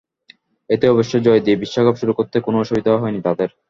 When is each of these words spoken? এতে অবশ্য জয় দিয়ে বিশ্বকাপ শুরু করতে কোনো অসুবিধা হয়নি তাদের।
এতে 0.69 0.85
অবশ্য 0.89 1.13
জয় 1.25 1.41
দিয়ে 1.41 1.61
বিশ্বকাপ 1.63 1.95
শুরু 1.97 2.13
করতে 2.15 2.37
কোনো 2.39 2.57
অসুবিধা 2.59 2.91
হয়নি 2.95 3.19
তাদের। 3.27 3.49